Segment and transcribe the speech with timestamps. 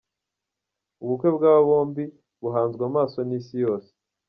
[1.03, 2.03] Ubukwe bw'aba bombi
[2.41, 3.89] buhanzwe amaso n'isi yose.